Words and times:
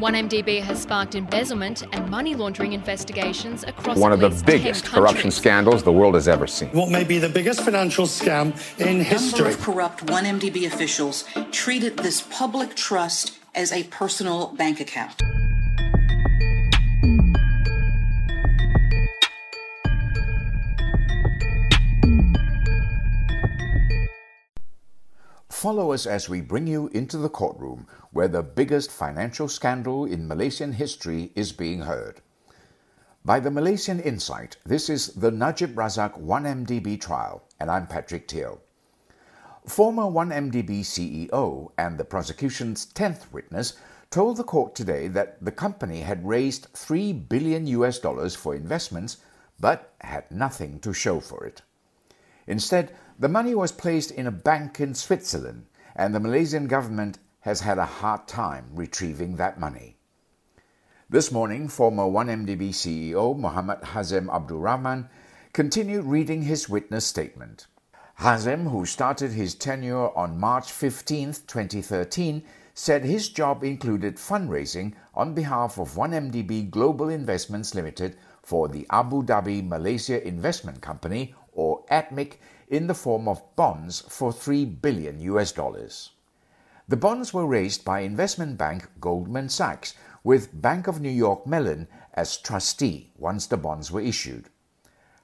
1MDB 0.00 0.62
has 0.62 0.80
sparked 0.80 1.14
embezzlement 1.14 1.84
and 1.92 2.08
money 2.08 2.34
laundering 2.34 2.72
investigations 2.72 3.64
across 3.64 3.96
the 3.96 4.00
world. 4.00 4.00
one 4.00 4.12
of 4.12 4.20
the 4.20 4.44
biggest 4.44 4.86
corruption 4.86 5.30
scandals 5.30 5.82
the 5.82 5.92
world 5.92 6.14
has 6.14 6.26
ever 6.26 6.46
seen. 6.46 6.70
What 6.70 6.90
may 6.90 7.04
be 7.04 7.18
the 7.18 7.28
biggest 7.28 7.60
financial 7.60 8.06
scam 8.06 8.54
in 8.78 8.86
number 8.86 9.04
history. 9.04 9.52
of 9.52 9.60
corrupt 9.60 10.06
1MDB 10.06 10.66
officials 10.66 11.24
treated 11.52 11.98
this 11.98 12.22
public 12.22 12.74
trust 12.76 13.38
as 13.54 13.72
a 13.72 13.84
personal 13.84 14.48
bank 14.54 14.80
account. 14.80 15.20
Follow 25.60 25.92
us 25.92 26.06
as 26.06 26.26
we 26.26 26.40
bring 26.40 26.66
you 26.66 26.88
into 26.88 27.18
the 27.18 27.28
courtroom 27.28 27.86
where 28.12 28.28
the 28.28 28.42
biggest 28.42 28.90
financial 28.90 29.46
scandal 29.46 30.06
in 30.06 30.26
Malaysian 30.26 30.72
history 30.72 31.32
is 31.34 31.52
being 31.52 31.82
heard. 31.82 32.22
By 33.26 33.40
the 33.40 33.50
Malaysian 33.50 34.00
Insight, 34.00 34.56
this 34.64 34.88
is 34.88 35.08
the 35.08 35.30
Najib 35.30 35.74
Razak 35.74 36.18
1MDB 36.18 36.98
trial, 36.98 37.42
and 37.60 37.70
I'm 37.70 37.86
Patrick 37.86 38.26
Teo. 38.26 38.62
Former 39.66 40.04
1MDB 40.04 40.80
CEO 40.80 41.72
and 41.76 41.98
the 41.98 42.06
prosecution's 42.06 42.86
10th 42.94 43.30
witness 43.30 43.74
told 44.10 44.38
the 44.38 44.44
court 44.44 44.74
today 44.74 45.08
that 45.08 45.44
the 45.44 45.52
company 45.52 46.00
had 46.00 46.26
raised 46.26 46.68
3 46.72 47.12
billion 47.12 47.66
US 47.66 47.98
dollars 47.98 48.34
for 48.34 48.54
investments 48.54 49.18
but 49.60 49.92
had 50.00 50.30
nothing 50.30 50.80
to 50.80 50.94
show 50.94 51.20
for 51.20 51.44
it. 51.44 51.60
Instead, 52.46 52.92
the 53.20 53.28
money 53.28 53.54
was 53.54 53.70
placed 53.70 54.10
in 54.10 54.26
a 54.26 54.30
bank 54.30 54.80
in 54.80 54.94
Switzerland, 54.94 55.66
and 55.94 56.14
the 56.14 56.20
Malaysian 56.20 56.66
government 56.66 57.18
has 57.40 57.60
had 57.60 57.76
a 57.76 57.84
hard 57.84 58.26
time 58.26 58.64
retrieving 58.72 59.36
that 59.36 59.60
money. 59.60 59.98
This 61.10 61.30
morning, 61.30 61.68
former 61.68 62.04
1MDB 62.04 62.70
CEO 62.70 63.38
Mohammad 63.38 63.82
Hazem 63.82 64.34
Abdul 64.34 64.60
Rahman 64.60 65.10
continued 65.52 66.06
reading 66.06 66.40
his 66.40 66.70
witness 66.70 67.04
statement. 67.04 67.66
Hazem, 68.20 68.70
who 68.70 68.86
started 68.86 69.32
his 69.32 69.54
tenure 69.54 70.16
on 70.16 70.40
March 70.40 70.72
15, 70.72 71.34
2013, 71.46 72.42
said 72.72 73.04
his 73.04 73.28
job 73.28 73.62
included 73.62 74.16
fundraising 74.16 74.94
on 75.14 75.34
behalf 75.34 75.78
of 75.78 75.92
1MDB 75.92 76.70
Global 76.70 77.10
Investments 77.10 77.74
Limited 77.74 78.16
for 78.42 78.68
the 78.68 78.86
Abu 78.88 79.22
Dhabi 79.22 79.68
Malaysia 79.68 80.26
Investment 80.26 80.80
Company, 80.80 81.34
or 81.52 81.84
ADMIC, 81.90 82.38
in 82.70 82.86
the 82.86 82.94
form 82.94 83.28
of 83.28 83.42
bonds 83.56 84.00
for 84.08 84.32
3 84.32 84.64
billion 84.64 85.20
US 85.20 85.52
dollars. 85.52 86.12
The 86.88 86.96
bonds 86.96 87.34
were 87.34 87.46
raised 87.46 87.84
by 87.84 88.00
investment 88.00 88.56
bank 88.56 88.88
Goldman 89.00 89.48
Sachs, 89.48 89.94
with 90.24 90.60
Bank 90.60 90.86
of 90.86 91.00
New 91.00 91.10
York 91.10 91.46
Mellon 91.46 91.88
as 92.14 92.38
trustee 92.38 93.10
once 93.18 93.46
the 93.46 93.56
bonds 93.56 93.90
were 93.90 94.00
issued. 94.00 94.48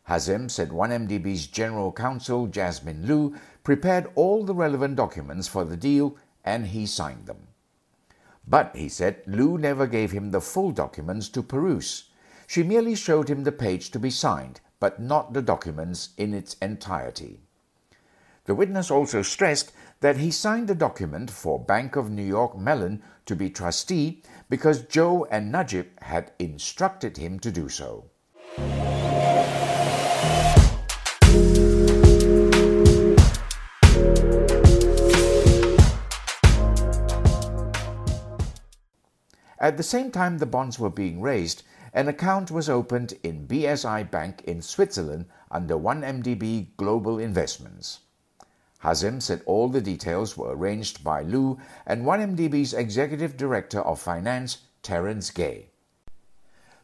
Hazem 0.09 0.51
said 0.51 0.71
1MDB's 0.71 1.47
general 1.47 1.93
counsel 1.93 2.47
Jasmine 2.47 3.07
Loo 3.07 3.35
prepared 3.65 4.11
all 4.15 4.45
the 4.45 4.55
relevant 4.55 4.97
documents 4.97 5.49
for 5.49 5.65
the 5.65 5.77
deal 5.77 6.17
and 6.45 6.69
he 6.69 6.87
signed 6.87 7.27
them. 7.27 7.49
But, 8.47 8.77
he 8.77 8.89
said, 8.89 9.23
Loo 9.27 9.59
never 9.59 9.89
gave 9.89 10.13
him 10.13 10.31
the 10.31 10.41
full 10.41 10.71
documents 10.71 11.29
to 11.31 11.43
peruse. 11.43 12.11
She 12.47 12.63
merely 12.63 12.95
showed 12.95 13.29
him 13.29 13.43
the 13.43 13.51
page 13.51 13.91
to 13.91 13.99
be 13.99 14.11
signed, 14.11 14.61
but 14.81 15.01
not 15.01 15.33
the 15.33 15.43
documents 15.43 16.11
in 16.17 16.35
its 16.35 16.55
entirety. 16.55 17.41
The 18.45 18.55
witness 18.55 18.91
also 18.91 19.23
stressed 19.23 19.73
that 20.01 20.19
he 20.19 20.31
signed 20.31 20.69
the 20.69 20.75
document 20.75 21.31
for 21.31 21.59
Bank 21.59 21.97
of 21.97 22.11
New 22.11 22.23
York 22.23 22.57
Mellon 22.57 23.03
to 23.25 23.35
be 23.35 23.51
trustee 23.51 24.23
because 24.49 24.85
Jho 24.85 25.27
and 25.31 25.51
Najib 25.51 26.01
had 26.03 26.33
instructed 26.39 27.17
him 27.17 27.41
to 27.41 27.51
do 27.51 27.69
so. 27.69 28.11
At 39.59 39.79
the 39.79 39.83
same 39.83 40.13
time 40.13 40.39
the 40.39 40.47
bonds 40.47 40.79
were 40.79 40.91
being 40.91 41.21
raised, 41.21 41.65
an 41.97 42.09
account 42.09 42.51
was 42.51 42.69
opened 42.69 43.15
in 43.23 43.49
BSI 43.49 44.11
Bank 44.11 44.43
in 44.45 44.61
Switzerland 44.61 45.25
under 45.51 45.77
1MDB 45.77 46.67
Global 46.77 47.19
Investments. 47.19 48.01
Hazem 48.85 49.23
said 49.23 49.43
all 49.47 49.71
the 49.71 49.81
details 49.81 50.37
were 50.37 50.55
arranged 50.55 51.03
by 51.03 51.23
Loo 51.23 51.59
and 51.87 52.05
1MDB's 52.05 52.75
Executive 52.75 53.39
Director 53.39 53.81
of 53.81 53.99
Finance, 53.99 54.59
Terence 54.83 55.31
Geh. 55.31 55.63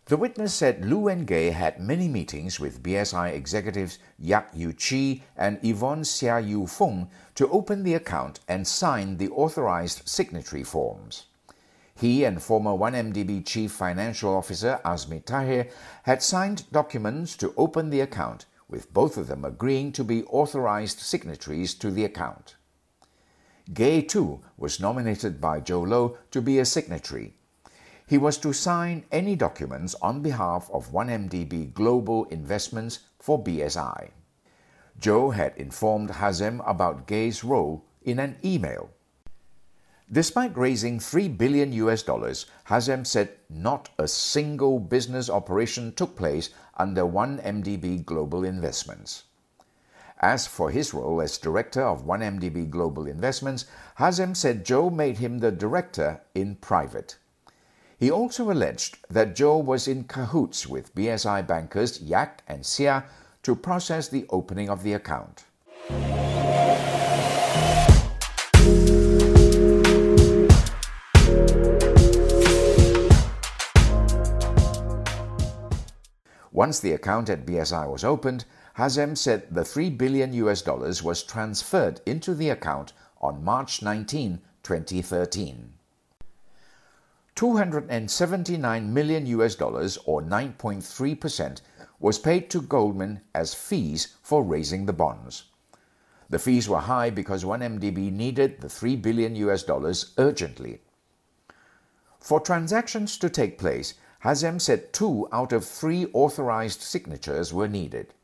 The 0.06 0.16
witness 0.16 0.54
said 0.54 0.82
Loo 0.82 1.08
and 1.08 1.26
Geh 1.26 1.50
had 1.50 1.78
many 1.78 2.08
meetings 2.08 2.58
with 2.58 2.82
BSI 2.82 3.34
executives 3.34 3.98
Yak 4.18 4.48
Yew 4.54 4.72
Chee 4.72 5.24
and 5.36 5.62
Yvonne 5.62 6.04
Seah 6.04 6.40
Yew 6.40 6.62
Foong 6.62 7.10
to 7.34 7.50
open 7.50 7.82
the 7.82 7.92
account 7.92 8.40
and 8.48 8.66
sign 8.66 9.18
the 9.18 9.28
authorized 9.28 10.08
signatory 10.08 10.64
forms. 10.64 11.26
He 11.94 12.24
and 12.24 12.42
former 12.42 12.72
1MDB 12.72 13.44
Chief 13.46 13.70
Financial 13.70 14.34
Officer 14.34 14.80
Azmi 14.84 15.24
Tahir 15.24 15.68
had 16.04 16.22
signed 16.22 16.70
documents 16.72 17.36
to 17.36 17.54
open 17.56 17.90
the 17.90 18.00
account, 18.00 18.46
with 18.68 18.92
both 18.92 19.16
of 19.16 19.26
them 19.26 19.44
agreeing 19.44 19.92
to 19.92 20.04
be 20.04 20.24
authorized 20.24 20.98
signatories 20.98 21.74
to 21.74 21.90
the 21.90 22.04
account. 22.04 22.56
Geh, 23.72 24.00
too, 24.00 24.40
was 24.56 24.80
nominated 24.80 25.40
by 25.40 25.60
Jho 25.60 25.86
Low 25.86 26.18
to 26.30 26.42
be 26.42 26.58
a 26.58 26.64
signatory. 26.64 27.34
He 28.06 28.18
was 28.18 28.36
to 28.38 28.52
sign 28.52 29.04
any 29.12 29.36
documents 29.36 29.94
on 30.02 30.22
behalf 30.22 30.68
of 30.72 30.92
1MDB 30.92 31.72
Global 31.72 32.24
Investments 32.24 33.00
for 33.18 33.42
BSI. 33.42 34.10
Jho 35.00 35.34
had 35.34 35.56
informed 35.56 36.10
Hazem 36.10 36.62
about 36.68 37.06
Geh's 37.06 37.44
role 37.44 37.84
in 38.02 38.18
an 38.18 38.36
email. 38.44 38.90
Despite 40.12 40.58
raising 40.58 41.00
3 41.00 41.28
billion 41.28 41.72
US 41.72 42.02
dollars, 42.02 42.44
Hazem 42.68 43.06
said 43.06 43.30
not 43.48 43.88
a 43.98 44.06
single 44.06 44.78
business 44.78 45.30
operation 45.30 45.94
took 45.94 46.16
place 46.16 46.50
under 46.76 47.02
1MDB 47.02 48.04
Global 48.04 48.44
Investments. 48.44 49.22
As 50.20 50.46
for 50.46 50.70
his 50.70 50.92
role 50.92 51.22
as 51.22 51.38
director 51.38 51.80
of 51.80 52.04
1MDB 52.04 52.68
Global 52.68 53.06
Investments, 53.06 53.64
Hazem 53.98 54.36
said 54.36 54.66
Jho 54.66 54.92
made 54.92 55.16
him 55.16 55.38
the 55.38 55.50
director 55.50 56.20
in 56.34 56.56
private. 56.56 57.16
He 57.98 58.10
also 58.10 58.50
alleged 58.50 58.98
that 59.08 59.34
Jho 59.34 59.64
was 59.64 59.88
in 59.88 60.04
cahoots 60.04 60.66
with 60.66 60.94
BSI 60.94 61.46
bankers 61.46 62.02
Yak 62.02 62.42
and 62.46 62.64
Seah 62.64 63.04
to 63.44 63.56
process 63.56 64.08
the 64.08 64.26
opening 64.28 64.68
of 64.68 64.82
the 64.82 64.92
account. 64.92 65.44
Once 76.62 76.78
the 76.78 76.92
account 76.92 77.28
at 77.28 77.44
BSI 77.44 77.90
was 77.90 78.04
opened, 78.04 78.44
Hazem 78.78 79.18
said 79.18 79.48
the 79.50 79.64
3 79.64 79.90
billion 79.90 80.32
US 80.34 80.62
dollars 80.62 81.02
was 81.02 81.24
transferred 81.24 82.00
into 82.06 82.36
the 82.36 82.50
account 82.50 82.92
on 83.20 83.42
March 83.42 83.82
19, 83.82 84.40
2013. 84.62 85.72
279 87.34 88.94
million 88.94 89.26
US 89.26 89.56
dollars 89.56 89.98
or 90.04 90.22
9.3% 90.22 91.60
was 91.98 92.20
paid 92.20 92.48
to 92.50 92.62
Goldman 92.62 93.22
as 93.34 93.54
fees 93.54 94.14
for 94.22 94.44
raising 94.44 94.86
the 94.86 94.92
bonds. 94.92 95.46
The 96.30 96.38
fees 96.38 96.68
were 96.68 96.86
high 96.92 97.10
because 97.10 97.42
1MDB 97.42 98.12
needed 98.12 98.60
the 98.60 98.68
3 98.68 98.94
billion 98.94 99.34
US 99.34 99.64
dollars 99.64 100.12
urgently. 100.16 100.80
For 102.20 102.38
transactions 102.38 103.18
to 103.18 103.28
take 103.28 103.58
place, 103.58 103.94
Hazem 104.24 104.60
said 104.60 104.92
two 104.92 105.28
out 105.32 105.52
of 105.52 105.64
three 105.64 106.06
authorized 106.12 106.80
signatures 106.80 107.52
were 107.52 107.66
needed. 107.66 108.14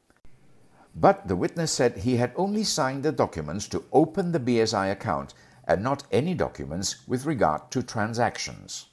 But 0.94 1.26
the 1.26 1.34
witness 1.34 1.72
said 1.72 1.98
he 1.98 2.16
had 2.16 2.32
only 2.36 2.62
signed 2.62 3.02
the 3.02 3.10
documents 3.10 3.66
to 3.68 3.84
open 3.92 4.30
the 4.30 4.40
BSI 4.40 4.92
account 4.92 5.34
and 5.66 5.82
not 5.82 6.04
any 6.12 6.34
documents 6.34 7.06
with 7.08 7.26
regard 7.26 7.70
to 7.72 7.82
transactions. 7.82 8.86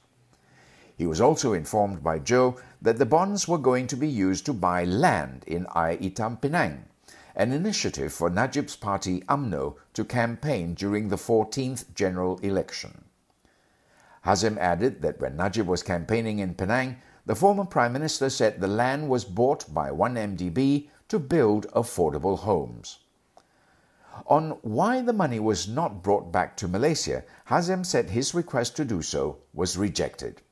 He 0.96 1.06
was 1.06 1.20
also 1.20 1.52
informed 1.52 2.02
by 2.02 2.18
Jho 2.18 2.58
that 2.82 2.98
the 2.98 3.06
bonds 3.06 3.46
were 3.46 3.58
going 3.58 3.86
to 3.88 3.96
be 3.96 4.08
used 4.08 4.44
to 4.46 4.52
buy 4.52 4.84
land 4.84 5.44
in 5.46 5.66
Air 5.76 5.96
Itam 5.98 6.40
Penang, 6.40 6.86
an 7.36 7.52
initiative 7.52 8.12
for 8.12 8.30
Najib's 8.30 8.76
party 8.76 9.20
UMNO 9.28 9.76
to 9.94 10.04
campaign 10.04 10.74
during 10.74 11.08
the 11.08 11.16
14th 11.16 11.94
general 11.94 12.38
election. 12.38 13.05
Hazem 14.26 14.58
added 14.58 15.02
that 15.02 15.20
when 15.20 15.36
Najib 15.36 15.68
was 15.68 15.84
campaigning 15.84 16.40
in 16.40 16.54
Penang, 16.54 16.96
the 17.26 17.36
former 17.36 17.64
Prime 17.64 17.92
Minister 17.92 18.28
said 18.28 18.60
the 18.60 18.66
land 18.66 19.08
was 19.08 19.24
bought 19.24 19.72
by 19.72 19.90
1MDB 19.90 20.88
to 21.08 21.18
build 21.20 21.68
affordable 21.68 22.40
homes. 22.40 22.98
On 24.26 24.50
why 24.62 25.00
the 25.00 25.12
money 25.12 25.38
was 25.38 25.68
not 25.68 26.02
brought 26.02 26.32
back 26.32 26.56
to 26.56 26.66
Malaysia, 26.66 27.22
Hazem 27.50 27.86
said 27.86 28.10
his 28.10 28.34
request 28.34 28.74
to 28.76 28.84
do 28.84 29.00
so 29.00 29.38
was 29.54 29.76
rejected. 29.76 30.42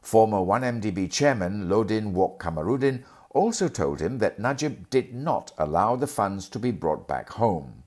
Former 0.00 0.38
1MDB 0.38 1.10
chairman 1.10 1.68
Lodin 1.68 2.12
Wok 2.12 2.40
Kamarudin 2.40 3.02
also 3.30 3.68
told 3.68 3.98
him 3.98 4.18
that 4.18 4.38
Najib 4.38 4.88
did 4.88 5.12
not 5.12 5.50
allow 5.58 5.96
the 5.96 6.06
funds 6.06 6.48
to 6.50 6.60
be 6.60 6.70
brought 6.70 7.08
back 7.08 7.30
home. 7.30 7.81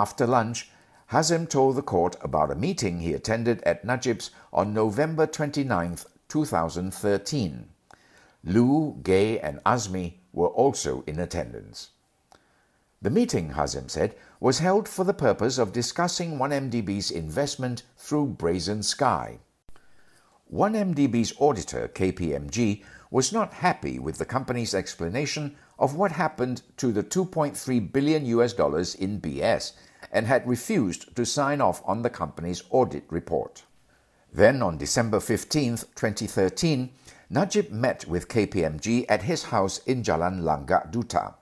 After 0.00 0.28
lunch, 0.28 0.70
Hazem 1.10 1.48
told 1.48 1.74
the 1.74 1.82
court 1.82 2.14
about 2.20 2.52
a 2.52 2.54
meeting 2.54 3.00
he 3.00 3.14
attended 3.14 3.60
at 3.64 3.84
Najib's 3.84 4.30
on 4.52 4.72
November 4.72 5.26
29, 5.26 5.98
2013. 6.28 7.68
Loo, 8.44 9.00
Geh, 9.02 9.40
and 9.40 9.58
Azmi 9.66 10.18
were 10.32 10.50
also 10.50 11.02
in 11.08 11.18
attendance. 11.18 11.90
The 13.02 13.10
meeting, 13.10 13.54
Hazem 13.54 13.90
said, 13.90 14.14
was 14.38 14.60
held 14.60 14.88
for 14.88 15.02
the 15.02 15.12
purpose 15.12 15.58
of 15.58 15.72
discussing 15.72 16.38
1MDB's 16.38 17.10
investment 17.10 17.82
through 17.96 18.36
Brazen 18.38 18.84
Sky. 18.84 19.40
1MDB's 20.54 21.34
auditor, 21.40 21.90
KPMG, 21.92 22.84
was 23.10 23.32
not 23.32 23.52
happy 23.52 23.98
with 23.98 24.18
the 24.18 24.24
company's 24.24 24.74
explanation 24.74 25.56
of 25.76 25.96
what 25.96 26.12
happened 26.12 26.62
to 26.76 26.92
the 26.92 27.02
2.3 27.02 27.92
billion 27.92 28.26
US 28.26 28.52
dollars 28.52 28.94
in 28.94 29.20
BS 29.20 29.72
and 30.12 30.26
had 30.26 30.46
refused 30.46 31.14
to 31.16 31.24
sign 31.24 31.60
off 31.60 31.82
on 31.84 32.02
the 32.02 32.10
company's 32.10 32.62
audit 32.70 33.04
report. 33.10 33.64
Then 34.32 34.62
on 34.62 34.78
December 34.78 35.20
15, 35.20 35.76
2013, 35.94 36.90
Najib 37.30 37.70
met 37.70 38.06
with 38.06 38.28
KPMG 38.28 39.04
at 39.08 39.22
his 39.22 39.44
house 39.44 39.78
in 39.78 40.02
Jalan 40.02 40.40
Langgak 40.40 40.90
Duta. 40.90 41.34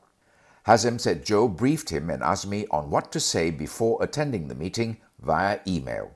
Hazem 0.66 1.00
said 1.00 1.24
Jho 1.24 1.54
briefed 1.54 1.90
him 1.90 2.10
and 2.10 2.22
Azmi 2.22 2.66
on 2.70 2.90
what 2.90 3.12
to 3.12 3.20
say 3.20 3.50
before 3.50 4.02
attending 4.02 4.48
the 4.48 4.54
meeting 4.54 4.96
via 5.20 5.60
email. 5.66 6.10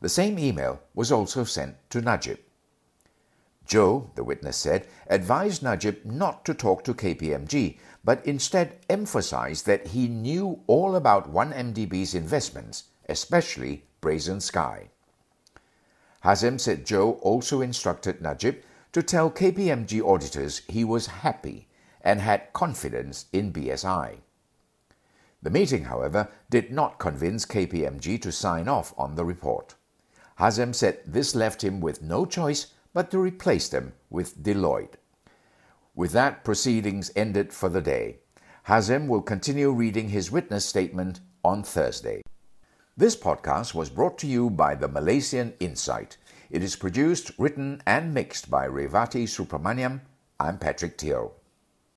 The 0.00 0.10
same 0.10 0.38
email 0.38 0.80
was 0.94 1.10
also 1.10 1.44
sent 1.44 1.76
to 1.88 2.02
Najib. 2.02 2.38
Jho, 3.66 4.14
the 4.14 4.24
witness 4.24 4.56
said, 4.56 4.86
advised 5.08 5.62
Najib 5.62 6.04
not 6.04 6.44
to 6.44 6.54
talk 6.54 6.84
to 6.84 6.94
KPMG, 6.94 7.78
but 8.04 8.24
instead 8.26 8.78
emphasized 8.90 9.66
that 9.66 9.88
he 9.88 10.06
knew 10.08 10.60
all 10.66 10.96
about 10.96 11.32
1MDB's 11.32 12.14
investments, 12.14 12.84
especially 13.08 13.84
Brazen 14.00 14.40
Sky. 14.40 14.90
Hazem 16.24 16.60
said 16.60 16.86
Jho 16.86 17.18
also 17.22 17.60
instructed 17.60 18.20
Najib 18.20 18.62
to 18.92 19.02
tell 19.02 19.30
KPMG 19.30 20.06
auditors 20.06 20.62
he 20.68 20.84
was 20.84 21.06
happy 21.06 21.68
and 22.02 22.20
had 22.20 22.52
confidence 22.52 23.26
in 23.32 23.52
BSI. 23.52 24.18
The 25.42 25.50
meeting, 25.50 25.84
however, 25.84 26.28
did 26.48 26.70
not 26.70 26.98
convince 26.98 27.44
KPMG 27.44 28.20
to 28.22 28.32
sign 28.32 28.68
off 28.68 28.94
on 28.96 29.14
the 29.14 29.24
report. 29.24 29.74
Hazem 30.38 30.74
said 30.74 31.00
this 31.06 31.34
left 31.34 31.62
him 31.62 31.80
with 31.80 32.02
no 32.02 32.24
choice 32.24 32.68
but 32.94 33.10
to 33.10 33.18
replace 33.18 33.68
them 33.68 33.92
with 34.08 34.42
Deloitte. 34.42 34.94
With 35.94 36.12
that, 36.12 36.44
proceedings 36.44 37.10
ended 37.14 37.52
for 37.52 37.68
the 37.68 37.82
day. 37.82 38.20
Hazem 38.68 39.08
will 39.08 39.20
continue 39.20 39.70
reading 39.70 40.08
his 40.08 40.30
witness 40.30 40.64
statement 40.64 41.20
on 41.44 41.62
Thursday. 41.62 42.22
This 42.96 43.16
podcast 43.16 43.74
was 43.74 43.90
brought 43.90 44.16
to 44.18 44.26
you 44.26 44.48
by 44.48 44.74
the 44.74 44.88
Malaysian 44.88 45.52
Insight. 45.60 46.16
It 46.50 46.62
is 46.62 46.76
produced, 46.76 47.32
written, 47.36 47.82
and 47.86 48.14
mixed 48.14 48.48
by 48.50 48.66
Revati 48.66 49.24
Supramaniam. 49.24 50.00
I'm 50.40 50.58
Patrick 50.58 50.96
Teo. 50.96 51.32